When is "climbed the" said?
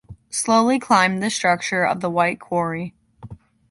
0.79-1.29